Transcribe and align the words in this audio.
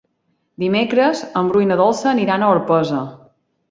Dimecres 0.63 1.23
en 1.43 1.53
Bru 1.53 1.63
i 1.67 1.71
na 1.75 1.79
Dolça 1.85 2.13
aniran 2.17 2.43
a 2.43 2.53
Orpesa. 2.59 3.09